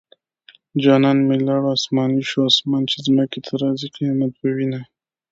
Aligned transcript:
جانان 0.83 1.17
مې 1.27 1.35
لاړو 1.47 1.69
اسماني 1.77 2.21
شو 2.29 2.39
اسمان 2.51 2.83
چې 2.91 2.97
ځمکې 3.05 3.39
ته 3.45 3.51
راځي 3.63 3.87
قيامت 3.95 4.31
به 4.41 4.49
وينه 4.55 4.81